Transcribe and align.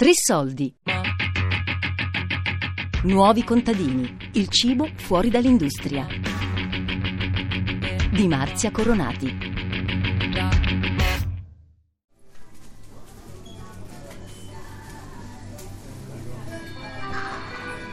Tre 0.00 0.12
soldi. 0.14 0.74
Nuovi 3.02 3.44
contadini. 3.44 4.16
Il 4.32 4.48
cibo 4.48 4.88
fuori 4.96 5.28
dall'industria. 5.28 6.06
Di 8.10 8.26
Marzia 8.26 8.70
Coronati. 8.70 9.28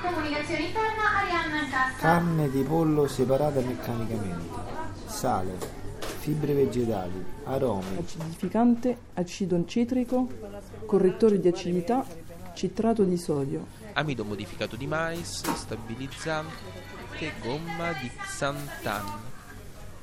Comunicazione 0.01 0.63
interna, 0.63 1.17
Arianna 1.17 1.69
cassa. 1.69 1.97
Carne 1.99 2.49
di 2.49 2.63
pollo 2.63 3.05
separata 3.07 3.59
meccanicamente, 3.59 4.55
sale, 5.07 5.57
fibre 6.27 6.53
vegetali, 6.53 7.23
aromi, 7.45 7.95
acidificante, 7.97 8.97
acido 9.13 9.63
cetrico, 9.65 10.27
correttore 10.85 11.39
di 11.39 11.47
acidità, 11.47 12.05
citrato 12.53 13.03
di 13.03 13.15
sodio. 13.15 13.65
amido 13.93 14.25
modificato 14.25 14.75
di 14.75 14.87
mais, 14.87 15.49
stabilizzante, 15.53 17.31
gomma 17.41 17.93
di 17.93 18.09
xantan. 18.09 19.05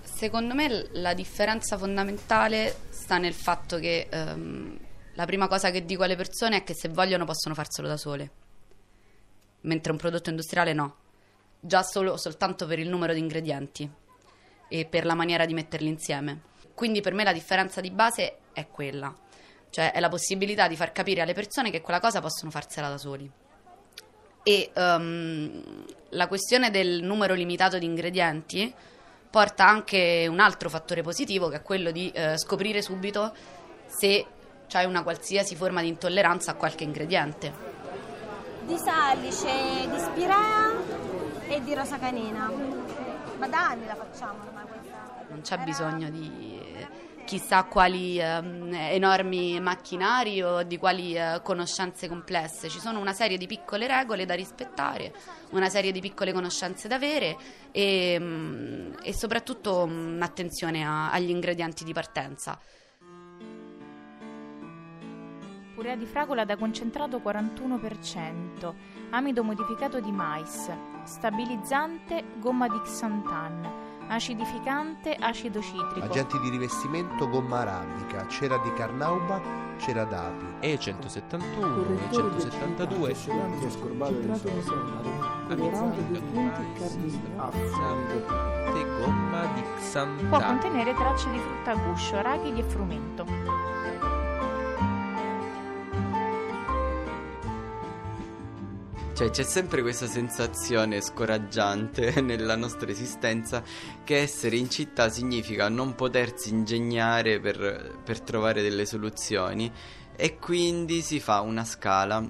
Secondo 0.00 0.54
me 0.54 0.88
la 0.92 1.12
differenza 1.12 1.76
fondamentale 1.76 2.74
sta 2.88 3.18
nel 3.18 3.34
fatto 3.34 3.78
che 3.78 4.06
ehm, 4.08 4.78
la 5.12 5.26
prima 5.26 5.46
cosa 5.46 5.70
che 5.70 5.84
dico 5.84 6.04
alle 6.04 6.16
persone 6.16 6.56
è 6.56 6.64
che 6.64 6.74
se 6.74 6.88
vogliono 6.88 7.26
possono 7.26 7.54
farselo 7.54 7.86
da 7.86 7.98
sole, 7.98 8.30
mentre 9.60 9.92
un 9.92 9.98
prodotto 9.98 10.30
industriale 10.30 10.72
no, 10.72 10.94
già 11.60 11.82
solo, 11.82 12.16
soltanto 12.16 12.64
per 12.64 12.78
il 12.78 12.88
numero 12.88 13.12
di 13.12 13.18
ingredienti 13.18 13.90
e 14.68 14.84
per 14.84 15.04
la 15.04 15.14
maniera 15.14 15.46
di 15.46 15.54
metterli 15.54 15.88
insieme. 15.88 16.40
Quindi 16.74 17.00
per 17.00 17.14
me 17.14 17.24
la 17.24 17.32
differenza 17.32 17.80
di 17.80 17.90
base 17.90 18.38
è 18.52 18.66
quella, 18.68 19.14
cioè 19.70 19.92
è 19.92 20.00
la 20.00 20.08
possibilità 20.08 20.66
di 20.68 20.76
far 20.76 20.92
capire 20.92 21.20
alle 21.20 21.34
persone 21.34 21.70
che 21.70 21.80
quella 21.80 22.00
cosa 22.00 22.20
possono 22.20 22.50
farsela 22.50 22.88
da 22.88 22.98
soli. 22.98 23.30
E 24.42 24.70
ehm, 24.74 25.84
la 26.10 26.26
questione 26.26 26.70
del 26.70 27.02
numero 27.02 27.34
limitato 27.34 27.78
di 27.78 27.86
ingredienti 27.86 28.72
porta 29.30 29.66
anche 29.66 30.26
un 30.28 30.38
altro 30.38 30.68
fattore 30.68 31.02
positivo 31.02 31.48
che 31.48 31.56
è 31.56 31.62
quello 31.62 31.90
di 31.90 32.10
eh, 32.10 32.36
scoprire 32.38 32.82
subito 32.82 33.34
se 33.86 34.26
c'hai 34.68 34.84
una 34.84 35.02
qualsiasi 35.02 35.56
forma 35.56 35.80
di 35.80 35.88
intolleranza 35.88 36.52
a 36.52 36.54
qualche 36.54 36.84
ingrediente. 36.84 37.52
di 38.66 38.76
salice, 38.78 39.88
di 39.90 39.98
spirea 39.98 40.72
e 41.48 41.62
di 41.62 41.74
rosa 41.74 41.98
canina. 41.98 42.83
Ma 43.38 43.48
da 43.48 43.68
anni 43.68 43.86
la 43.86 43.94
facciamo 43.96 44.44
ormai 44.46 44.64
questa. 44.66 45.24
Non 45.28 45.40
c'è 45.40 45.54
Era- 45.54 45.64
bisogno 45.64 46.10
di 46.10 46.60
eh, 46.62 46.86
chissà 47.24 47.64
quali 47.64 48.18
ehm, 48.18 48.72
enormi 48.72 49.58
macchinari 49.60 50.42
o 50.42 50.62
di 50.62 50.76
quali 50.78 51.14
eh, 51.16 51.40
conoscenze 51.42 52.08
complesse. 52.08 52.68
Ci 52.68 52.78
sono 52.78 53.00
una 53.00 53.12
serie 53.12 53.36
di 53.36 53.46
piccole 53.46 53.86
regole 53.86 54.24
da 54.26 54.34
rispettare, 54.34 55.12
una 55.50 55.68
serie 55.68 55.90
di 55.92 56.00
piccole 56.00 56.32
conoscenze 56.32 56.86
da 56.88 56.94
avere 56.96 57.36
e, 57.72 58.16
mm, 58.20 58.92
e 59.02 59.12
soprattutto 59.14 59.86
mm, 59.86 60.14
un'attenzione 60.16 60.84
a- 60.86 61.10
agli 61.10 61.30
ingredienti 61.30 61.84
di 61.84 61.92
partenza. 61.92 62.58
Purea 65.74 65.96
di 65.96 66.06
fragola 66.06 66.44
da 66.44 66.56
concentrato 66.56 67.18
41%, 67.18 68.74
amido 69.10 69.42
modificato 69.42 69.98
di 69.98 70.12
mais, 70.12 70.70
stabilizzante, 71.04 72.24
gomma 72.38 72.66
di 72.68 72.80
xantan, 72.82 73.70
acidificante, 74.08 75.14
acido 75.14 75.60
citrico. 75.60 76.04
Agenti 76.04 76.38
di 76.40 76.48
rivestimento 76.50 77.28
gomma 77.28 77.60
arabica, 77.60 78.26
cera 78.28 78.58
di 78.58 78.72
carnauba, 78.74 79.40
cera 79.78 80.04
d'api. 80.04 80.66
E171, 80.66 81.58
Correttore 81.58 82.30
di 82.30 82.36
E172, 82.36 83.10
acidità, 83.10 83.10
Asciuganti 83.10 83.64
ascorbato 83.64 84.12
di 84.12 84.34
sodio, 84.34 84.66
colorante 85.48 86.20
punti 86.20 86.62
gomma 89.04 89.44
di 89.54 89.62
Può 89.62 89.78
xantan. 89.78 90.40
contenere 90.40 90.94
tracce 90.94 91.30
di 91.30 91.38
frutta 91.38 91.70
a 91.72 91.74
guscio, 91.76 92.16
arachidi 92.16 92.60
e 92.60 92.64
frumento. 92.64 93.24
Cioè 99.14 99.30
c'è 99.30 99.44
sempre 99.44 99.80
questa 99.82 100.08
sensazione 100.08 101.00
scoraggiante 101.00 102.18
nella 102.20 102.56
nostra 102.56 102.90
esistenza 102.90 103.62
che 104.02 104.16
essere 104.16 104.56
in 104.56 104.68
città 104.68 105.08
significa 105.08 105.68
non 105.68 105.94
potersi 105.94 106.48
ingegnare 106.48 107.38
per, 107.38 108.00
per 108.02 108.20
trovare 108.22 108.60
delle 108.60 108.84
soluzioni 108.84 109.70
e 110.16 110.36
quindi 110.36 111.00
si 111.00 111.20
fa 111.20 111.42
una 111.42 111.64
scala, 111.64 112.28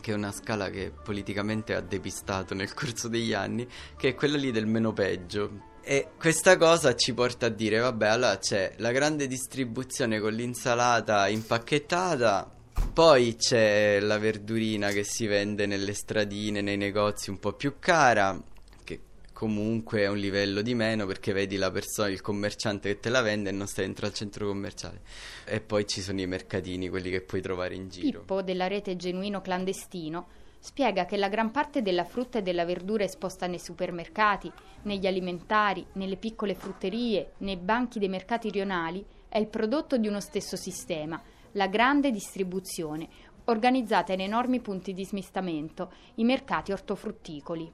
che 0.00 0.12
è 0.12 0.14
una 0.14 0.30
scala 0.30 0.70
che 0.70 0.92
politicamente 0.92 1.74
ha 1.74 1.80
depistato 1.80 2.54
nel 2.54 2.72
corso 2.72 3.08
degli 3.08 3.32
anni, 3.32 3.66
che 3.96 4.10
è 4.10 4.14
quella 4.14 4.36
lì 4.36 4.52
del 4.52 4.66
meno 4.66 4.92
peggio. 4.92 5.70
E 5.82 6.10
questa 6.16 6.56
cosa 6.56 6.94
ci 6.94 7.14
porta 7.14 7.46
a 7.46 7.48
dire, 7.48 7.78
vabbè, 7.78 8.06
allora 8.06 8.38
c'è 8.38 8.74
la 8.76 8.92
grande 8.92 9.26
distribuzione 9.26 10.20
con 10.20 10.32
l'insalata 10.32 11.26
impacchettata, 11.26 12.61
poi 12.92 13.36
c'è 13.36 14.00
la 14.00 14.18
verdurina 14.18 14.90
che 14.90 15.02
si 15.02 15.26
vende 15.26 15.66
nelle 15.66 15.94
stradine, 15.94 16.60
nei 16.60 16.76
negozi 16.76 17.30
un 17.30 17.38
po' 17.38 17.54
più 17.54 17.78
cara, 17.78 18.38
che 18.84 19.00
comunque 19.32 20.02
è 20.02 20.08
un 20.08 20.18
livello 20.18 20.60
di 20.60 20.74
meno 20.74 21.06
perché 21.06 21.32
vedi 21.32 21.56
la 21.56 21.70
persona, 21.70 22.08
il 22.08 22.20
commerciante 22.20 22.90
che 22.90 23.00
te 23.00 23.08
la 23.08 23.22
vende 23.22 23.48
e 23.48 23.52
non 23.52 23.66
stai 23.66 23.86
dentro 23.86 24.06
al 24.06 24.12
centro 24.12 24.46
commerciale. 24.46 25.00
E 25.46 25.60
poi 25.60 25.86
ci 25.86 26.02
sono 26.02 26.20
i 26.20 26.26
mercatini, 26.26 26.90
quelli 26.90 27.10
che 27.10 27.22
puoi 27.22 27.40
trovare 27.40 27.74
in 27.74 27.88
giro. 27.88 28.20
Pippo 28.20 28.42
della 28.42 28.66
rete 28.66 28.94
Genuino 28.96 29.40
Clandestino 29.40 30.26
spiega 30.58 31.06
che 31.06 31.16
la 31.16 31.28
gran 31.28 31.50
parte 31.50 31.80
della 31.80 32.04
frutta 32.04 32.38
e 32.38 32.42
della 32.42 32.66
verdura 32.66 33.04
esposta 33.04 33.46
nei 33.46 33.58
supermercati, 33.58 34.52
negli 34.82 35.06
alimentari, 35.06 35.84
nelle 35.94 36.16
piccole 36.16 36.54
frutterie, 36.54 37.32
nei 37.38 37.56
banchi 37.56 37.98
dei 37.98 38.08
mercati 38.08 38.50
rionali 38.50 39.04
è 39.28 39.38
il 39.38 39.48
prodotto 39.48 39.96
di 39.96 40.08
uno 40.08 40.20
stesso 40.20 40.56
sistema, 40.56 41.20
la 41.52 41.66
grande 41.66 42.10
distribuzione, 42.10 43.08
organizzata 43.44 44.12
in 44.12 44.20
enormi 44.20 44.60
punti 44.60 44.94
di 44.94 45.04
smistamento, 45.04 45.92
i 46.16 46.24
mercati 46.24 46.72
ortofrutticoli. 46.72 47.70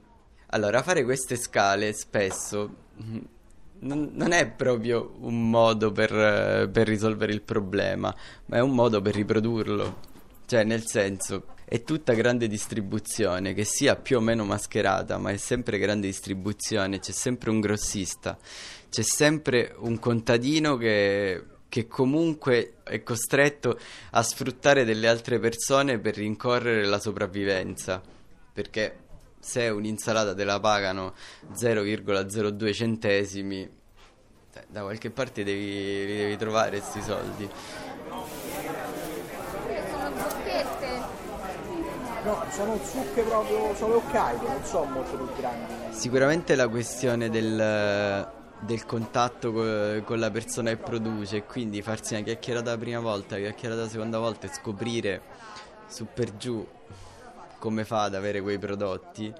Allora, 0.47 0.81
fare 0.81 1.03
queste 1.03 1.35
scale 1.35 1.93
spesso 1.93 2.87
non, 3.81 4.09
non 4.13 4.31
è 4.31 4.49
proprio 4.49 5.15
un 5.19 5.49
modo 5.49 5.91
per, 5.91 6.69
per 6.71 6.87
risolvere 6.87 7.31
il 7.31 7.41
problema, 7.41 8.13
ma 8.45 8.57
è 8.57 8.61
un 8.61 8.71
modo 8.71 9.01
per 9.01 9.15
riprodurlo. 9.15 10.07
Cioè, 10.45 10.63
nel 10.63 10.85
senso, 10.87 11.53
è 11.63 11.83
tutta 11.83 12.13
grande 12.13 12.47
distribuzione, 12.47 13.53
che 13.53 13.63
sia 13.63 13.95
più 13.95 14.17
o 14.17 14.19
meno 14.19 14.43
mascherata, 14.43 15.19
ma 15.19 15.29
è 15.29 15.37
sempre 15.37 15.77
grande 15.77 16.07
distribuzione, 16.07 16.99
c'è 16.99 17.11
sempre 17.11 17.51
un 17.51 17.59
grossista, 17.59 18.37
c'è 18.89 19.03
sempre 19.03 19.75
un 19.77 19.99
contadino 19.99 20.75
che, 20.77 21.43
che 21.69 21.87
comunque 21.87 22.77
è 22.83 23.03
costretto 23.03 23.79
a 24.11 24.23
sfruttare 24.23 24.83
delle 24.83 25.07
altre 25.07 25.39
persone 25.39 25.99
per 25.99 26.15
rincorrere 26.15 26.85
la 26.85 26.99
sopravvivenza. 26.99 28.01
Perché 28.51 28.97
se 29.39 29.69
un'insalata 29.69 30.33
te 30.33 30.43
la 30.43 30.59
pagano 30.59 31.13
0,02 31.53 32.73
centesimi, 32.73 33.69
cioè, 34.51 34.63
da 34.67 34.81
qualche 34.81 35.11
parte 35.11 35.43
devi, 35.43 36.05
devi 36.05 36.37
trovare 36.37 36.79
questi 36.79 37.01
soldi. 37.01 37.47
Sono 39.91 40.13
zucchette. 40.17 41.17
No, 42.23 42.43
sono 42.49 42.79
zucche 42.83 43.21
proprio, 43.21 43.75
sono 43.75 43.95
Hokkaido, 43.95 44.47
non 44.47 44.65
sono 44.65 44.91
molto 44.91 45.15
più 45.15 45.35
grandi. 45.37 45.95
Sicuramente 45.95 46.55
la 46.55 46.67
questione 46.67 47.29
del, 47.29 48.27
del 48.59 48.85
contatto 48.85 49.51
co- 49.51 50.01
con 50.03 50.19
la 50.19 50.31
persona 50.31 50.69
che 50.71 50.77
produce, 50.77 51.37
e 51.37 51.45
quindi 51.45 51.81
farsi 51.81 52.13
una 52.13 52.23
chiacchierata 52.23 52.71
la 52.71 52.77
prima 52.77 52.99
volta, 52.99 53.35
una 53.35 53.45
chiacchierata 53.45 53.81
la 53.81 53.89
seconda 53.89 54.19
volta 54.19 54.47
e 54.47 54.53
scoprire 54.53 55.21
su 55.87 56.07
per 56.13 56.35
giù 56.37 56.65
come 57.57 57.83
fa 57.83 58.03
ad 58.03 58.15
avere 58.15 58.41
quei 58.41 58.57
prodotti, 58.57 59.33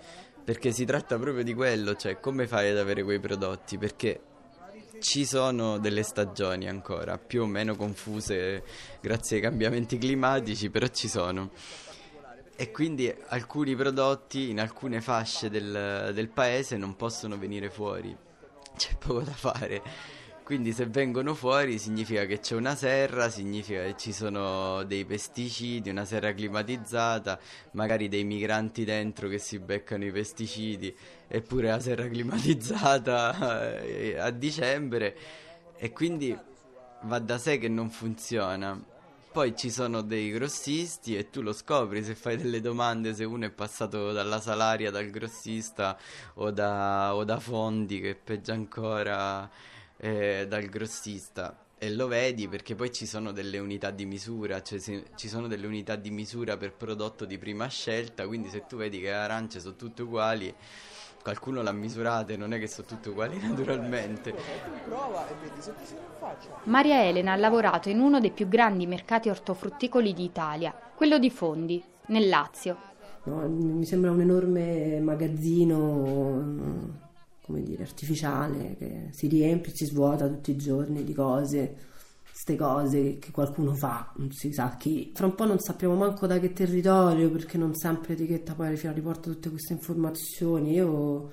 perché 0.44 0.71
si 0.71 0.85
tratta 0.85 1.17
proprio 1.17 1.44
di 1.44 1.53
quello, 1.53 1.95
cioè 1.95 2.19
come 2.19 2.47
fai 2.47 2.69
ad 2.69 2.77
avere 2.77 3.03
quei 3.03 3.19
prodotti, 3.19 3.77
perché 3.77 4.21
ci 4.99 5.25
sono 5.25 5.77
delle 5.77 6.03
stagioni 6.03 6.67
ancora, 6.67 7.17
più 7.17 7.44
o 7.44 7.45
meno 7.45 7.75
confuse 7.75 8.63
grazie 8.99 9.38
ai 9.38 9.41
cambiamenti 9.41 9.97
climatici, 9.97 10.69
però 10.69 10.88
ci 10.88 11.07
sono. 11.07 11.51
E 12.55 12.71
quindi 12.71 13.13
alcuni 13.27 13.73
prodotti 13.73 14.49
in 14.49 14.59
alcune 14.59 14.99
fasce 14.99 15.49
del, 15.49 16.11
del 16.13 16.27
paese 16.27 16.75
non 16.75 16.97
possono 16.97 17.38
venire 17.38 17.69
fuori, 17.69 18.13
c'è 18.75 18.95
poco 18.98 19.21
da 19.21 19.31
fare. 19.31 19.81
Quindi 20.50 20.74
se 20.74 20.88
vengono 20.88 21.36
fuori 21.36 21.77
significa 21.77 22.25
che 22.25 22.39
c'è 22.39 22.56
una 22.56 22.75
serra, 22.75 23.30
significa 23.30 23.83
che 23.83 23.95
ci 23.95 24.12
sono 24.12 24.81
dei 24.83 25.06
pesticidi, 25.06 25.92
una 25.92 26.06
serra 26.06 26.33
climatizzata, 26.33 27.39
magari 27.74 28.07
dei 28.07 28.24
migranti 28.24 28.83
dentro 28.83 29.27
che 29.27 29.38
si 29.38 29.60
beccano 29.60 30.06
i 30.06 30.12
pesticidi, 30.12 30.95
eppure 31.27 31.68
la 31.68 31.80
serra 31.80 32.07
climatizzata 32.07 33.36
a 34.18 34.31
dicembre. 34.31 35.16
E 35.77 35.92
quindi 35.92 36.36
va 37.04 37.19
da 37.19 37.38
sé 37.38 37.60
che 37.60 37.68
non 37.69 37.92
funziona. 37.92 38.98
Poi 39.31 39.55
ci 39.55 39.69
sono 39.69 40.01
dei 40.01 40.31
grossisti 40.31 41.15
e 41.15 41.29
tu 41.29 41.41
lo 41.41 41.53
scopri 41.53 42.03
se 42.03 42.15
fai 42.15 42.35
delle 42.35 42.61
domande 42.61 43.13
se 43.13 43.23
uno 43.25 43.45
è 43.45 43.51
passato 43.51 44.11
dalla 44.11 44.41
salaria, 44.41 44.89
dal 44.89 45.11
grossista 45.11 45.95
o 46.35 46.49
da, 46.49 47.13
o 47.13 47.23
da 47.23 47.39
fondi, 47.39 48.01
che 48.01 48.15
peggio 48.15 48.53
ancora 48.53 49.47
eh, 49.97 50.47
dal 50.47 50.65
grossista. 50.65 51.65
E 51.77 51.91
lo 51.91 52.07
vedi 52.07 52.47
perché 52.47 52.73
poi 52.73 52.91
ci 52.91 53.05
sono 53.05 53.31
delle 53.31 53.59
unità 53.59 53.91
di 53.91 54.05
misura, 54.05 54.63
cioè 54.63 54.79
ci 55.15 55.27
sono 55.27 55.47
delle 55.47 55.67
unità 55.67 55.95
di 55.95 56.09
misura 56.09 56.57
per 56.57 56.73
prodotto 56.73 57.25
di 57.25 57.37
prima 57.37 57.67
scelta, 57.67 58.25
quindi 58.25 58.49
se 58.49 58.65
tu 58.67 58.77
vedi 58.77 58.99
che 58.99 59.05
le 59.05 59.13
arance 59.13 59.59
sono 59.59 59.75
tutte 59.75 60.01
uguali, 60.01 60.53
qualcuno 61.21 61.62
l'ha 61.62 61.71
misurate, 61.71 62.38
non 62.38 62.54
è 62.54 62.60
che 62.60 62.68
sono 62.68 62.88
tutte 62.88 63.10
uguali 63.10 63.39
naturalmente. 63.45 64.33
Maria 66.63 67.04
Elena 67.04 67.33
ha 67.33 67.36
lavorato 67.36 67.89
in 67.89 68.00
uno 68.00 68.19
dei 68.19 68.31
più 68.31 68.48
grandi 68.48 68.88
mercati 68.88 69.30
ortofrutticoli 69.30 70.13
d'Italia, 70.13 70.74
quello 70.95 71.19
di 71.19 71.30
Fondi, 71.30 71.83
nel 72.07 72.27
Lazio. 72.27 72.88
No, 73.24 73.48
mi 73.48 73.86
sembra 73.86 74.12
un 74.12 74.21
enorme 74.21 75.00
magazzino, 75.01 75.77
come 77.45 77.63
dire, 77.63 77.83
artificiale, 77.83 78.75
che 78.77 79.07
si 79.12 79.27
riempie 79.27 79.71
e 79.71 79.75
si 79.75 79.86
svuota 79.86 80.27
tutti 80.27 80.51
i 80.51 80.56
giorni 80.56 81.04
di 81.04 81.13
cose, 81.13 81.75
queste 82.49 82.55
cose 82.55 83.17
che, 83.19 83.31
qualcuno 83.31 83.73
fa, 83.73 84.11
non 84.15 84.31
si 84.31 84.51
sa 84.51 84.75
chi. 84.77 85.11
Fra 85.13 85.25
un 85.27 85.35
po' 85.35 85.45
non 85.45 85.59
sappiamo 85.59 85.95
manco 85.95 86.25
da 86.25 86.39
che 86.39 86.53
territorio, 86.53 87.29
perché 87.29 87.57
non 87.57 87.75
sempre 87.75 88.13
etichetta 88.13 88.53
poi 88.55 88.75
fino 88.77 88.93
riporta 88.93 89.29
tutte 89.29 89.49
queste 89.49 89.73
informazioni. 89.73 90.73
Io 90.73 91.31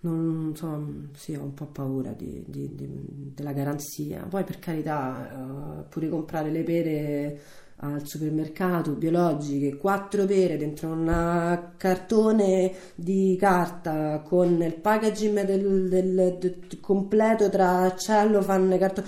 non 0.00 0.52
so, 0.54 0.84
sì, 1.14 1.34
ho 1.34 1.42
un 1.42 1.54
po' 1.54 1.66
paura 1.66 2.12
di- 2.12 2.44
di- 2.46 2.74
di- 2.74 3.32
della 3.34 3.52
garanzia. 3.52 4.22
Poi 4.28 4.44
per 4.44 4.58
carità, 4.58 5.80
eh, 5.80 5.82
pure 5.88 6.08
comprare 6.08 6.50
le 6.50 6.62
pere 6.62 7.40
al 7.78 8.06
supermercato 8.06 8.92
biologiche, 8.92 9.76
quattro 9.76 10.24
pere 10.24 10.56
dentro 10.56 10.88
un 10.88 11.72
cartone 11.76 12.72
di 12.94 13.36
carta 13.38 14.20
con 14.24 14.62
il 14.62 14.74
packaging 14.74 15.44
del, 15.44 15.88
del- 15.88 16.36
del- 16.38 16.80
completo 16.80 17.50
tra 17.50 17.94
cellophane, 17.96 18.78
cartone. 18.78 19.06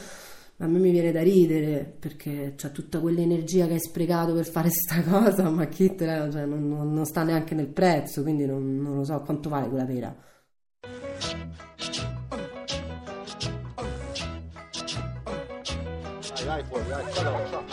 A 0.61 0.67
me 0.67 0.79
mi 0.81 0.91
viene 0.91 1.13
da 1.13 1.23
ridere 1.23 1.85
perché 1.99 2.55
c'è 2.57 2.73
tutta 2.73 2.99
quell'energia 3.01 3.67
che 3.67 3.75
hai 3.75 3.81
sprecato 3.81 4.35
per 4.35 4.45
fare 4.47 4.69
sta 4.75 5.01
cosa, 5.03 5.49
ma 5.51 5.67
chi 5.67 5.95
te 5.95 6.05
la- 6.07 6.31
cioè, 6.31 6.45
non, 6.47 6.67
non- 6.69 6.93
non 6.93 7.05
sta 7.07 7.23
neanche 7.23 7.55
nel 7.55 7.69
prezzo, 7.69 8.23
quindi 8.23 8.45
non, 8.45 8.77
non 8.81 8.97
lo 8.97 9.05
so 9.05 9.21
quanto 9.23 9.49
vale 9.49 9.69
quella 9.69 9.85
pera. 9.85 10.17
Vai, 16.35 16.45
vai 16.47 16.65
fuori, 16.65 16.89
vai, 16.89 17.13
ciao. 17.15 17.65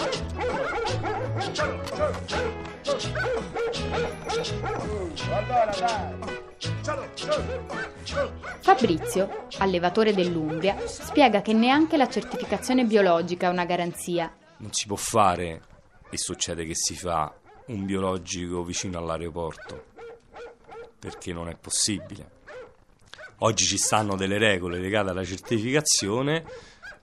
Allora, 5.32 5.72
dai. 5.80 6.55
Fabrizio, 8.60 9.48
allevatore 9.58 10.14
dell'Umbria, 10.14 10.78
spiega 10.86 11.42
che 11.42 11.52
neanche 11.52 11.98
la 11.98 12.08
certificazione 12.08 12.86
biologica 12.86 13.48
è 13.48 13.50
una 13.50 13.66
garanzia. 13.66 14.32
Non 14.58 14.72
si 14.72 14.86
può 14.86 14.96
fare, 14.96 15.62
e 16.12 16.18
succede 16.18 16.64
che 16.64 16.76
si 16.76 16.96
fa, 16.96 17.34
un 17.68 17.86
biologico 17.86 18.64
vicino 18.64 19.00
all'aeroporto, 19.00 19.86
perché 21.00 21.34
non 21.34 21.50
è 21.50 21.56
possibile. 21.56 22.34
Oggi 23.40 23.66
ci 23.66 23.78
stanno 23.78 24.16
delle 24.16 24.38
regole 24.38 24.78
legate 24.78 25.10
alla 25.10 25.26
certificazione 25.26 26.46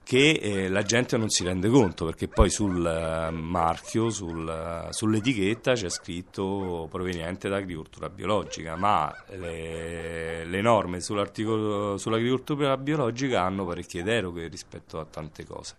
che 0.03 0.31
eh, 0.31 0.69
la 0.69 0.83
gente 0.83 1.15
non 1.17 1.29
si 1.29 1.43
rende 1.43 1.69
conto 1.69 2.05
perché 2.05 2.27
poi 2.27 2.49
sul 2.49 2.85
eh, 2.85 3.31
marchio, 3.31 4.09
sul, 4.09 4.47
eh, 4.47 4.91
sull'etichetta 4.91 5.73
c'è 5.73 5.89
scritto 5.89 6.87
proveniente 6.91 7.47
da 7.49 7.55
agricoltura 7.57 8.09
biologica, 8.09 8.75
ma 8.75 9.13
le, 9.37 10.43
le 10.45 10.61
norme 10.61 10.99
sull'agricoltura 10.99 12.77
biologica 12.77 13.41
hanno 13.41 13.65
parecchie 13.65 14.03
deroghe 14.03 14.47
rispetto 14.47 14.99
a 14.99 15.05
tante 15.05 15.45
cose. 15.45 15.75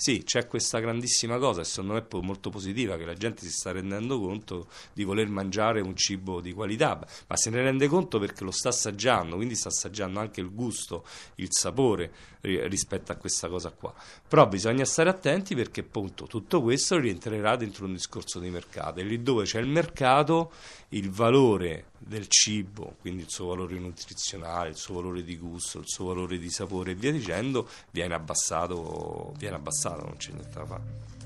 Sì, 0.00 0.22
c'è 0.24 0.46
questa 0.46 0.78
grandissima 0.78 1.36
cosa 1.36 1.62
secondo 1.62 1.92
me 1.92 2.22
molto 2.22 2.48
positiva 2.48 2.96
che 2.96 3.04
la 3.04 3.12
gente 3.12 3.42
si 3.42 3.50
sta 3.50 3.70
rendendo 3.70 4.18
conto 4.18 4.68
di 4.94 5.04
voler 5.04 5.28
mangiare 5.28 5.82
un 5.82 5.94
cibo 5.94 6.40
di 6.40 6.54
qualità, 6.54 7.06
ma 7.26 7.36
se 7.36 7.50
ne 7.50 7.60
rende 7.60 7.86
conto 7.86 8.18
perché 8.18 8.42
lo 8.42 8.50
sta 8.50 8.70
assaggiando, 8.70 9.36
quindi 9.36 9.54
sta 9.54 9.68
assaggiando 9.68 10.18
anche 10.18 10.40
il 10.40 10.54
gusto, 10.54 11.04
il 11.34 11.48
sapore 11.50 12.14
ri- 12.40 12.66
rispetto 12.66 13.12
a 13.12 13.16
questa 13.16 13.48
cosa 13.50 13.72
qua. 13.72 13.92
Però 14.26 14.48
bisogna 14.48 14.86
stare 14.86 15.10
attenti 15.10 15.54
perché 15.54 15.80
appunto 15.80 16.24
tutto 16.24 16.62
questo 16.62 16.98
rientrerà 16.98 17.56
dentro 17.56 17.84
un 17.84 17.92
discorso 17.92 18.38
di 18.38 18.48
mercato 18.48 19.00
e 19.00 19.02
lì 19.02 19.22
dove 19.22 19.44
c'è 19.44 19.60
il 19.60 19.68
mercato 19.68 20.50
il 20.88 21.10
valore 21.10 21.89
del 22.02 22.28
cibo, 22.28 22.96
quindi 23.00 23.22
il 23.22 23.30
suo 23.30 23.48
valore 23.48 23.78
nutrizionale, 23.78 24.70
il 24.70 24.76
suo 24.76 24.94
valore 24.94 25.22
di 25.22 25.36
gusto, 25.36 25.78
il 25.78 25.86
suo 25.86 26.06
valore 26.06 26.38
di 26.38 26.50
sapore 26.50 26.92
e 26.92 26.94
via 26.94 27.12
dicendo, 27.12 27.68
viene 27.90 28.14
abbassato, 28.14 29.34
viene 29.36 29.56
abbassato, 29.56 30.04
non 30.04 30.16
c'è 30.16 30.32
niente 30.32 30.54
da 30.54 30.64
fare. 30.64 31.18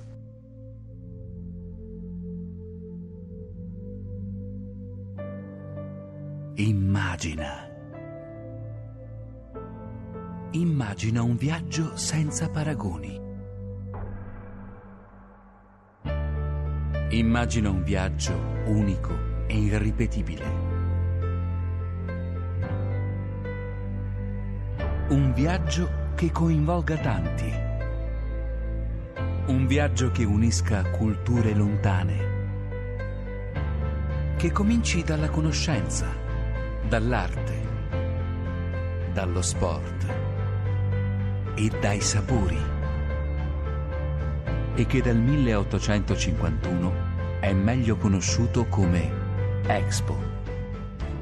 Immagina. 6.56 7.68
Immagina 10.52 11.22
un 11.22 11.36
viaggio 11.36 11.96
senza 11.96 12.48
paragoni. 12.48 13.20
Immagina 17.10 17.70
un 17.70 17.82
viaggio 17.82 18.34
unico 18.66 19.32
e 19.46 19.56
irripetibile. 19.56 20.63
Un 25.14 25.32
viaggio 25.32 26.10
che 26.16 26.32
coinvolga 26.32 26.96
tanti. 26.96 27.48
Un 29.46 29.64
viaggio 29.68 30.10
che 30.10 30.24
unisca 30.24 30.90
culture 30.90 31.54
lontane. 31.54 32.16
Che 34.36 34.50
cominci 34.50 35.04
dalla 35.04 35.28
conoscenza, 35.28 36.08
dall'arte, 36.88 37.68
dallo 39.12 39.40
sport 39.40 40.06
e 41.54 41.70
dai 41.80 42.00
sapori. 42.00 42.58
E 44.74 44.84
che 44.84 45.00
dal 45.00 45.18
1851 45.18 46.92
è 47.38 47.52
meglio 47.52 47.96
conosciuto 47.98 48.64
come 48.66 49.62
Expo. 49.64 50.33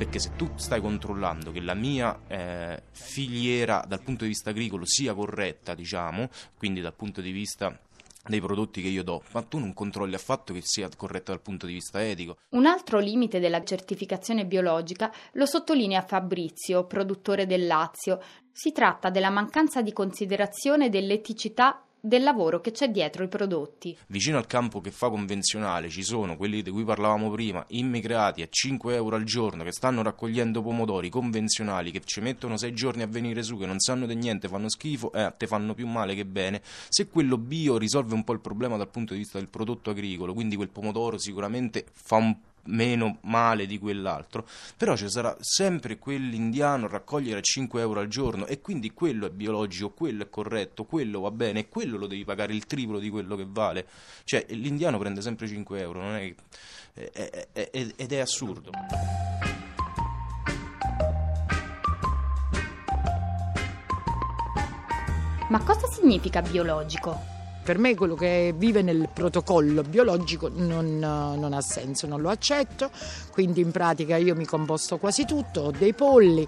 Perché 0.03 0.19
se 0.19 0.33
tu 0.35 0.51
stai 0.57 0.81
controllando 0.81 1.53
che 1.53 1.61
la 1.61 1.75
mia 1.75 2.23
eh, 2.27 2.83
filiera 2.91 3.85
dal 3.87 4.03
punto 4.03 4.25
di 4.25 4.31
vista 4.31 4.51
agricolo 4.51 4.85
sia 4.85 5.15
corretta, 5.15 5.77
diciamo, 5.77 6.29
quindi 6.59 6.81
dal 6.81 6.93
punto 6.93 7.21
di 7.21 7.31
vista 7.31 7.79
dei 8.27 8.41
prodotti 8.41 8.83
che 8.83 8.89
io 8.89 9.05
do, 9.05 9.23
ma 9.31 9.43
tu 9.43 9.59
non 9.61 9.73
controlli 9.73 10.17
affatto 10.17 10.53
che 10.53 10.61
sia 10.65 10.89
corretta 10.97 11.31
dal 11.31 11.41
punto 11.41 11.67
di 11.67 11.75
vista 11.75 12.05
etico. 12.05 12.39
Un 12.49 12.67
altro 12.67 12.99
limite 12.99 13.39
della 13.39 13.63
certificazione 13.63 14.45
biologica 14.45 15.13
lo 15.35 15.47
sottolinea 15.47 16.03
Fabrizio, 16.03 16.85
produttore 16.85 17.47
del 17.47 17.69
Lazio. 17.69 18.21
Si 18.51 18.73
tratta 18.73 19.09
della 19.09 19.31
mancanza 19.31 19.83
di 19.83 19.93
considerazione 19.93 20.89
dell'eticità 20.89 21.81
del 22.05 22.25
lavoro 22.25 22.61
che 22.61 22.73
c'è 22.73 22.91
dietro 22.91 23.23
i 23.23 23.29
prodotti. 23.29 23.97
Vicino 24.09 24.37
al 24.37 24.49
campo 24.49 24.81
che 24.81 24.91
fa 24.91 25.09
convenzionale 25.09 25.89
ci 25.89 26.03
sono 26.03 26.37
quelli 26.37 26.61
di 26.61 26.71
cui 26.71 26.83
parlavamo 26.83 27.31
prima, 27.31 27.65
immigrati 27.69 28.43
a 28.43 28.49
5 28.51 28.95
euro 28.97 29.15
al 29.15 29.23
giorno 29.23 29.63
che 29.63 29.71
stanno 29.71 30.03
raccogliendo 30.03 30.63
pomodori 30.63 31.09
convenzionali 31.09 31.93
che 31.93 32.01
ci 32.05 32.21
mettono 32.21 32.57
6 32.57 32.73
giorni 32.75 33.03
a 33.03 33.07
venire 33.07 33.45
su, 33.45 33.57
che 33.57 33.67
non 33.67 33.79
sanno 33.79 34.07
di 34.07 34.17
niente, 34.17 34.49
fanno 34.49 34.69
schifo 34.69 35.13
eh, 35.13 35.33
te 35.37 35.47
fanno 35.47 35.75
più 35.75 35.87
male 35.87 36.17
che 36.17 36.27
bene. 36.27 36.61
Se 36.89 37.07
quello 37.09 37.39
bio 37.39 37.79
risolve 37.79 38.15
un 38.15 38.25
po' 38.25 38.33
il 38.33 38.41
problema 38.41 38.77
dal 38.77 38.89
punto 38.89 39.13
di 39.13 39.21
vista 39.21 39.39
del 39.39 39.49
prodotto 39.49 39.91
agricolo, 39.91 40.35
quindi 40.35 40.57
quel 40.57 40.71
pomodoro 40.71 41.19
sicuramente 41.19 41.87
fa 41.93 42.17
un 42.17 42.37
meno 42.65 43.19
male 43.23 43.67
di 43.67 43.79
quell'altro, 43.79 44.47
però 44.77 44.97
ci 44.97 45.09
sarà 45.11 45.37
sempre 45.41 45.99
quell'indiano 45.99 46.87
a 46.87 46.89
raccogliere 46.89 47.43
5 47.43 47.81
euro 47.81 48.01
al 48.01 48.09
giorno 48.09 48.47
e 48.47 48.61
quindi 48.61 48.93
quello 48.93 49.27
è 49.27 49.31
biologico, 49.31 49.91
quello 49.91 50.23
è 50.23 50.31
corretto, 50.31 50.85
quello 50.85 51.21
va 51.21 51.31
bene 51.31 51.69
quello 51.69 51.99
lo 51.99 52.07
devi 52.07 52.25
pagare 52.25 52.53
il 52.55 52.67
triplo 52.67 52.99
di 52.99 53.11
quello 53.11 53.37
che 53.37 53.47
vale. 53.49 53.87
Cioè 54.25 54.47
l'indiano 54.51 54.99
prende 54.99 55.21
sempre 55.23 55.47
5 55.47 55.81
euro, 55.81 56.03
è- 56.15 56.35
è- 56.93 57.49
è- 57.53 57.93
ed 57.97 58.13
è 58.13 58.19
assurdo. 58.19 58.71
Ma 65.49 65.63
cosa 65.65 65.87
significa 65.89 66.41
biologico? 66.41 67.32
Per 67.63 67.79
me 67.79 67.95
quello 67.95 68.17
che 68.17 68.53
vive 68.57 68.83
nel 68.83 69.09
protocollo 69.13 69.83
biologico 69.83 70.49
non, 70.53 70.99
non 70.99 71.53
ha 71.53 71.61
senso, 71.61 72.09
non 72.09 72.21
lo 72.21 72.29
accetto, 72.29 72.91
quindi 73.31 73.61
in 73.61 73.71
pratica 73.71 74.17
io 74.17 74.35
mi 74.35 74.45
composto 74.45 74.99
quasi 74.99 75.25
tutto, 75.25 75.61
ho 75.61 75.71
dei 75.71 75.95
polli, 75.95 76.47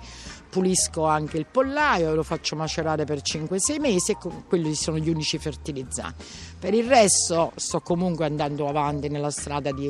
pulisco 0.51 1.05
anche 1.05 1.39
il 1.39 1.47
pollaio, 1.51 2.15
lo 2.15 2.25
faccio 2.25 2.57
macerare 2.57 3.05
per 3.05 3.19
5-6 3.19 3.81
mesi 3.81 4.13
e 4.13 4.17
quelli 4.49 4.75
sono 4.75 4.99
gli 4.99 5.09
unici 5.09 5.39
fertilizzanti. 5.39 6.25
Per 6.59 6.75
il 6.75 6.87
resto 6.87 7.53
sto 7.55 7.81
comunque 7.81 8.25
andando 8.25 8.69
avanti 8.69 9.09
nella 9.09 9.31
strada 9.31 9.71
di 9.73 9.89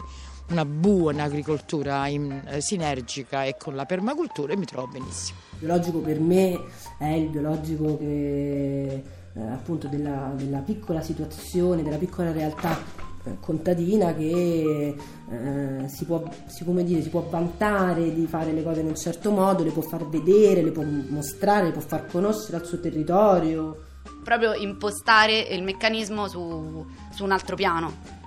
una 0.51 0.65
buona 0.65 1.25
agricoltura 1.25 2.07
in, 2.07 2.43
eh, 2.47 2.61
sinergica 2.61 3.45
e 3.45 3.57
con 3.59 3.75
la 3.75 3.87
permacultura 3.87 4.53
e 4.53 4.57
mi 4.57 4.67
trovo 4.67 4.89
benissimo. 4.89 5.39
Il 5.53 5.59
biologico 5.61 5.99
per 6.01 6.21
me 6.21 6.61
è 6.99 7.09
il 7.09 7.29
biologico 7.29 7.97
che 7.97 9.03
eh, 9.35 9.43
appunto 9.43 9.89
della, 9.89 10.33
della, 10.37 10.59
piccola 10.59 11.01
situazione, 11.03 11.83
della 11.83 11.97
piccola 11.97 12.33
realtà 12.33 12.79
eh, 13.25 13.37
contadina 13.41 14.15
che 14.15 14.97
eh, 15.31 15.89
si, 15.89 16.05
può, 16.05 16.23
si, 16.47 16.65
dire, 16.85 17.03
si, 17.03 17.09
può, 17.09 17.27
vantare 17.29 18.15
di 18.15 18.27
fare 18.27 18.53
le 18.53 18.63
cose 18.63 18.81
in 18.81 18.87
un 18.87 18.97
certo 18.97 19.31
modo, 19.31 19.65
le 19.65 19.71
può 19.71 19.83
far 19.83 20.07
vedere, 20.07 20.63
le 20.63 20.71
può 20.71 20.85
mostrare, 20.85 21.67
le 21.67 21.73
può 21.73 21.81
far 21.81 22.07
conoscere 22.07 22.59
al 22.59 22.67
suo 22.67 22.81
territorio. 22.81 23.83
Proprio 24.23 24.55
impostare 24.55 25.41
il 25.41 25.63
meccanismo 25.63 26.29
su, 26.29 26.87
su 27.11 27.25
un 27.25 27.31
altro 27.33 27.57
piano 27.57 28.23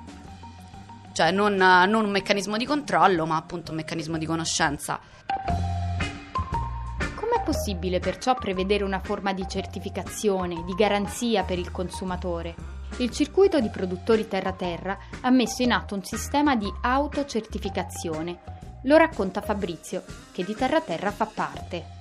cioè 1.17 1.31
non, 1.31 1.55
non 1.55 2.05
un 2.05 2.11
meccanismo 2.11 2.57
di 2.57 2.65
controllo, 2.65 3.25
ma 3.25 3.37
appunto 3.37 3.71
un 3.71 3.77
meccanismo 3.77 4.19
di 4.19 4.27
conoscenza. 4.27 4.99
Possibile 7.47 7.99
perciò 7.99 8.35
prevedere 8.35 8.83
una 8.83 8.99
forma 8.99 9.31
di 9.31 9.47
certificazione, 9.47 10.65
di 10.65 10.73
garanzia 10.73 11.43
per 11.43 11.57
il 11.57 11.71
consumatore? 11.71 12.53
Il 12.97 13.09
circuito 13.09 13.61
di 13.61 13.69
produttori 13.69 14.27
terra-terra 14.27 14.97
ha 15.21 15.29
messo 15.29 15.63
in 15.63 15.71
atto 15.71 15.95
un 15.95 16.03
sistema 16.03 16.57
di 16.57 16.69
autocertificazione. 16.81 18.39
Lo 18.83 18.97
racconta 18.97 19.39
Fabrizio, 19.39 20.03
che 20.33 20.43
di 20.43 20.53
terra-terra 20.55 21.09
fa 21.09 21.25
parte 21.25 21.96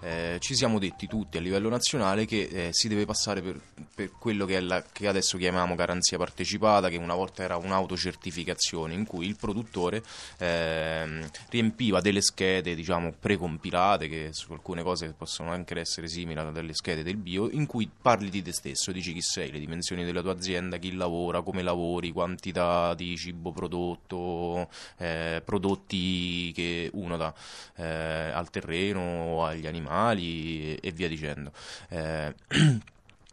eh, 0.00 0.38
ci 0.40 0.54
siamo 0.54 0.78
detti 0.78 1.06
tutti 1.06 1.36
a 1.36 1.40
livello 1.40 1.68
nazionale 1.68 2.24
che 2.24 2.48
eh, 2.50 2.68
si 2.72 2.88
deve 2.88 3.04
passare 3.04 3.42
per, 3.42 3.60
per 3.94 4.12
quello 4.18 4.46
che, 4.46 4.58
la, 4.60 4.82
che, 4.82 5.06
adesso 5.06 5.36
chiamiamo 5.36 5.74
garanzia 5.74 6.16
partecipata, 6.16 6.88
che 6.88 6.96
una 6.96 7.14
volta 7.14 7.42
era 7.42 7.56
un'autocertificazione 7.56 8.94
in 8.94 9.04
cui 9.04 9.26
il 9.26 9.36
produttore 9.36 10.02
eh, 10.38 11.28
riempiva 11.50 12.00
delle 12.00 12.22
schede 12.22 12.74
diciamo 12.74 13.12
precompilate, 13.18 14.08
che 14.08 14.28
su 14.32 14.52
alcune 14.52 14.82
cose 14.82 15.12
possono 15.16 15.50
anche 15.50 15.78
essere 15.78 16.08
simili 16.08 16.38
a 16.38 16.50
delle 16.50 16.74
schede 16.74 17.02
del 17.02 17.16
bio, 17.16 17.50
in 17.50 17.66
cui 17.66 17.90
parli 18.00 18.30
di 18.30 18.42
te 18.42 18.52
stesso, 18.52 18.92
dici 18.92 19.12
chi 19.12 19.20
sei, 19.20 19.50
le 19.50 19.58
dimensioni 19.58 20.04
della 20.04 20.22
tua 20.22 20.32
azienda, 20.32 20.78
chi 20.78 20.94
lavora, 20.94 21.42
come 21.42 21.62
lavori, 21.62 22.10
quantità 22.10 22.94
di 22.94 23.16
cibo 23.16 23.52
prodotto, 23.52 24.68
eh, 24.96 25.42
prodotti 25.44 26.52
che 26.52 26.90
uno 26.94 27.16
dà 27.16 27.34
eh, 27.76 27.84
al 28.32 28.48
terreno 28.48 29.00
o 29.00 29.44
agli 29.44 29.66
animali 29.66 29.88
animali 29.90 30.76
e, 30.76 30.92
via 30.92 31.08
dicendo. 31.08 31.52
Eh, 31.88 32.34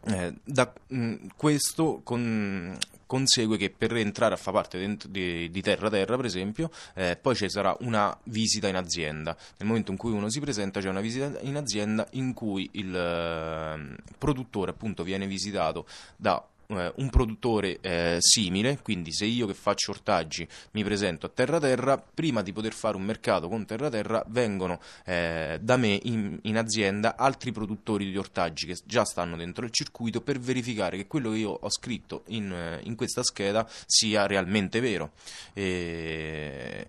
eh, 0.06 0.34
da 0.44 0.72
mh, 0.88 1.14
questo 1.36 2.00
con, 2.02 2.76
consegue 3.06 3.56
che 3.56 3.70
per 3.70 3.96
entrare 3.96 4.34
a 4.34 4.36
far 4.36 4.52
parte 4.52 4.96
di, 5.08 5.50
di, 5.50 5.62
Terra 5.62 5.88
Terra, 5.88 6.16
per 6.16 6.24
esempio, 6.26 6.70
eh, 6.94 7.16
poi 7.20 7.34
ci 7.34 7.48
sarà 7.48 7.74
una 7.80 8.16
visita 8.24 8.68
in 8.68 8.76
azienda. 8.76 9.36
Nel 9.56 9.68
momento 9.68 9.90
in 9.92 9.96
cui 9.96 10.12
uno 10.12 10.28
si 10.28 10.40
presenta 10.40 10.80
c'è 10.80 10.88
una 10.88 11.00
visita 11.00 11.38
in 11.40 11.56
azienda 11.56 12.06
in 12.12 12.34
cui 12.34 12.68
il 12.72 12.94
eh, 12.94 13.96
produttore 14.18 14.72
appunto 14.72 15.02
viene 15.04 15.26
visitato 15.26 15.86
da 16.16 16.44
eh, 16.68 16.92
un 16.96 17.08
produttore 17.08 17.78
eh, 17.80 18.16
simile, 18.20 18.78
quindi 18.82 19.10
se 19.12 19.24
io 19.24 19.46
che 19.46 19.54
faccio 19.54 19.90
ortaggi 19.90 20.46
mi 20.72 20.84
presento 20.84 21.24
a 21.24 21.30
Terra 21.30 21.58
Terra, 21.58 21.96
prima 21.96 22.42
di 22.42 22.52
poter 22.52 22.74
fare 22.74 22.96
un 22.96 23.04
mercato 23.04 23.48
con 23.48 23.64
Terra 23.64 23.88
Terra 23.88 24.22
vengono 24.28 24.78
eh, 25.04 25.58
da 25.62 25.76
me 25.78 25.98
in, 26.02 26.38
in, 26.42 26.58
azienda 26.58 27.16
altri 27.16 27.52
produttori 27.52 28.10
di 28.10 28.16
ortaggi 28.18 28.66
che 28.66 28.76
già 28.84 29.04
stanno 29.04 29.36
dentro 29.36 29.64
il 29.64 29.70
circuito 29.70 30.20
per 30.20 30.38
verificare 30.38 30.98
che 30.98 31.06
quello 31.06 31.30
che 31.30 31.38
io 31.38 31.50
ho 31.50 31.70
scritto 31.70 32.24
in, 32.26 32.52
eh, 32.52 32.80
in 32.82 32.96
questa 32.96 33.22
scheda 33.22 33.66
sia 33.86 34.26
realmente 34.26 34.80
vero. 34.80 35.12
E... 35.54 36.88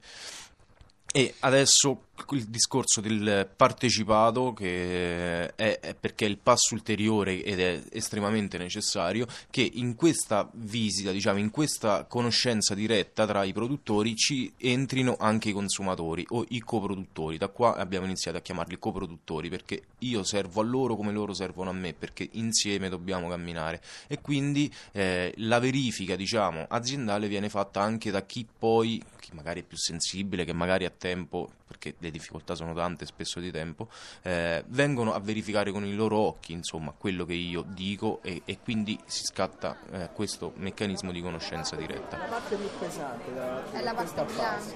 E 1.11 1.33
adesso 1.39 2.03
il 2.31 2.45
discorso 2.45 3.01
del 3.01 3.49
partecipato 3.55 4.53
che 4.53 5.53
è, 5.55 5.79
è, 5.79 5.95
perché 5.95 6.25
è 6.25 6.29
il 6.29 6.37
passo 6.37 6.75
ulteriore 6.75 7.43
ed 7.43 7.59
è 7.59 7.81
estremamente 7.91 8.57
necessario 8.57 9.25
che 9.49 9.67
in 9.73 9.95
questa 9.95 10.47
visita, 10.53 11.11
diciamo 11.11 11.39
in 11.39 11.49
questa 11.49 12.05
conoscenza 12.05 12.75
diretta 12.75 13.25
tra 13.25 13.43
i 13.43 13.53
produttori 13.53 14.15
ci 14.15 14.51
entrino 14.57 15.15
anche 15.19 15.49
i 15.49 15.53
consumatori 15.53 16.25
o 16.29 16.45
i 16.49 16.59
coproduttori. 16.59 17.37
Da 17.37 17.47
qua 17.47 17.75
abbiamo 17.75 18.05
iniziato 18.05 18.37
a 18.37 18.41
chiamarli 18.41 18.77
coproduttori 18.77 19.49
perché 19.49 19.81
io 19.99 20.23
servo 20.23 20.61
a 20.61 20.63
loro 20.63 20.95
come 20.95 21.11
loro 21.11 21.33
servono 21.33 21.71
a 21.71 21.73
me 21.73 21.93
perché 21.93 22.27
insieme 22.33 22.87
dobbiamo 22.87 23.29
camminare 23.29 23.81
e 24.07 24.21
quindi 24.21 24.71
eh, 24.91 25.33
la 25.37 25.57
verifica 25.57 26.15
diciamo 26.15 26.65
aziendale 26.69 27.27
viene 27.27 27.49
fatta 27.49 27.81
anche 27.81 28.11
da 28.11 28.23
chi 28.23 28.45
poi 28.59 29.01
chi 29.29 29.35
magari 29.35 29.61
è 29.61 29.63
più 29.63 29.77
sensibile, 29.77 30.43
che 30.43 30.53
magari 30.53 30.85
ha 30.85 30.89
tempo 30.99 31.49
perché 31.65 31.95
le 31.97 32.11
difficoltà 32.11 32.53
sono 32.53 32.73
tante, 32.75 33.05
spesso 33.05 33.39
di 33.39 33.49
tempo, 33.51 33.87
eh, 34.21 34.63
vengono 34.67 35.13
a 35.13 35.19
verificare 35.19 35.71
con 35.71 35.85
i 35.85 35.95
loro 35.95 36.17
occhi 36.17 36.51
insomma, 36.51 36.93
quello 36.95 37.25
che 37.25 37.33
io 37.33 37.63
dico 37.65 38.19
e, 38.21 38.41
e 38.45 38.59
quindi 38.59 38.99
si 39.05 39.23
scatta 39.23 39.77
eh, 39.91 40.09
questo 40.13 40.53
meccanismo 40.57 41.11
di 41.11 41.21
conoscenza 41.21 41.75
diretta. 41.75 42.17
La 42.17 42.25
parte 42.25 42.55
più 42.55 42.69
pesante 42.77 43.31
è 43.71 43.81
la 43.81 43.93
questa 43.93 44.23
bassa, 44.23 44.75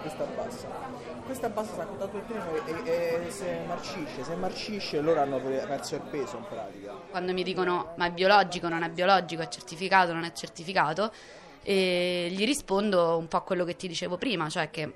questa 0.00 0.24
bassa. 0.24 1.06
Questa 1.28 1.50
bassa 1.50 1.72
sta 1.74 1.84
contato 1.84 2.16
il 2.16 2.22
primo 2.22 2.84
e, 2.84 3.26
e, 3.26 3.30
se 3.30 3.60
marcisce, 3.66 4.24
se 4.24 4.34
marcisce 4.36 5.00
loro 5.02 5.20
hanno 5.20 5.38
perso 5.38 5.96
il 5.96 6.00
peso 6.10 6.38
in 6.38 6.44
pratica. 6.48 6.92
Quando 7.10 7.34
mi 7.34 7.42
dicono 7.42 7.92
ma 7.96 8.06
è 8.06 8.10
biologico, 8.12 8.68
non 8.68 8.82
è 8.82 8.88
biologico, 8.88 9.42
è 9.42 9.48
certificato, 9.48 10.14
non 10.14 10.24
è 10.24 10.32
certificato, 10.32 11.12
e 11.62 12.28
gli 12.30 12.46
rispondo 12.46 13.18
un 13.18 13.28
po' 13.28 13.36
a 13.36 13.42
quello 13.42 13.66
che 13.66 13.76
ti 13.76 13.86
dicevo 13.88 14.16
prima, 14.16 14.48
cioè 14.48 14.70
che 14.70 14.90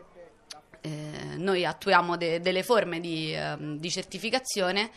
eh, 0.82 1.36
noi 1.36 1.64
attuiamo 1.64 2.16
de- 2.16 2.40
delle 2.40 2.62
forme 2.62 3.00
di, 3.00 3.34
um, 3.34 3.78
di 3.78 3.90
certificazione 3.90 4.90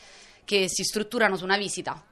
che 0.44 0.65
si 0.68 0.84
strutturano 0.84 1.38
su 1.38 1.44
una 1.44 1.58
visita. 1.58 2.04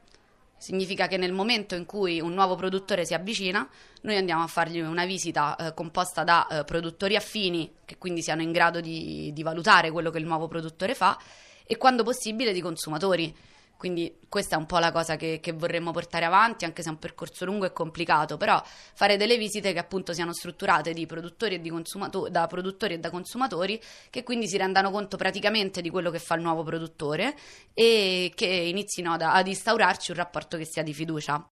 Significa 0.58 1.08
che 1.08 1.18
nel 1.18 1.34
momento 1.34 1.76
in 1.76 1.86
cui 1.86 2.22
un 2.22 2.34
nuovo 2.34 2.56
produttore 2.56 3.06
si 3.06 3.14
avvicina, 3.14 3.68
noi 4.04 4.16
andiamo 4.16 4.44
a 4.44 4.48
fargli 4.48 4.80
una 4.80 5.06
visita 5.06 5.56
eh, 5.58 5.74
composta 5.74 6.24
da 6.24 6.48
eh, 6.48 6.64
produttori 6.64 7.18
affini, 7.18 7.70
che 7.84 7.98
quindi 7.98 8.22
siano 8.22 8.42
in 8.42 8.54
grado 8.54 8.80
di, 8.80 9.32
di 9.34 9.44
valutare 9.44 9.92
quello 9.92 10.10
che 10.10 10.20
il 10.20 10.26
nuovo 10.26 10.48
produttore 10.48 10.96
fa, 10.96 11.20
e 11.66 11.76
quando 11.76 12.04
possibile 12.04 12.54
di 12.54 12.62
consumatori 12.62 13.36
quindi 13.78 14.18
questa 14.30 14.56
è 14.56 14.58
un 14.58 14.66
po' 14.66 14.78
la 14.78 14.92
cosa 14.92 15.16
che, 15.16 15.40
che, 15.42 15.52
vorremmo 15.52 15.92
portare 15.92 16.26
avanti, 16.26 16.66
anche 16.66 16.82
se 16.82 16.90
è 16.90 16.92
un 16.92 17.00
percorso 17.00 17.46
lungo 17.46 17.66
e 17.66 17.74
complicato, 17.74 18.38
però 18.38 18.62
fare 18.66 19.18
delle 19.18 19.38
visite 19.38 19.74
che 19.74 19.80
appunto 19.80 20.14
siano 20.14 20.34
strutturate 20.34 20.94
produttori 21.06 21.62
consumato- 21.70 22.30
da 22.30 22.48
produttori 22.48 22.94
e 22.96 23.00
da 23.00 23.10
consumatori, 23.10 23.80
che 24.10 24.24
quindi 24.24 24.48
si 24.48 24.58
rendano 24.58 24.90
conto 24.90 25.18
praticamente 25.18 25.82
di 25.82 25.90
quello 25.90 26.12
che 26.12 26.20
fa 26.20 26.36
il 26.36 26.42
nuovo 26.42 26.64
produttore 26.64 27.36
e 27.74 28.32
che 28.36 28.46
inizino 28.46 29.14
ad, 29.14 29.22
ad 29.22 29.48
instaurarci 29.48 30.12
un 30.12 30.18
rapporto 30.18 30.58
che 30.58 30.66
sia 30.66 30.82
di 30.82 30.94
fiducia. 30.94 31.46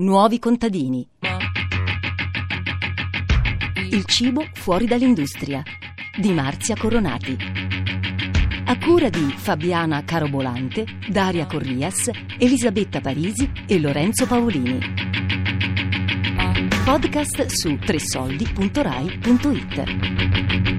Nuovi 0.00 0.38
contadini 0.38 1.08
il 3.90 4.04
cibo 4.04 4.46
fuori 4.52 4.86
dall'industria 4.86 5.62
di 6.16 6.32
Marzia 6.32 6.76
Coronati. 6.76 7.36
A 8.64 8.78
cura 8.78 9.08
di 9.08 9.34
Fabiana 9.36 10.04
Carobolante, 10.04 10.84
Daria 11.08 11.46
Corrias, 11.46 12.08
Elisabetta 12.38 13.00
Parisi 13.00 13.50
e 13.66 13.80
Lorenzo 13.80 14.26
Paolini. 14.26 14.78
Podcast 16.84 17.46
su 17.46 17.76
tressoldi.rai.it. 17.78 20.77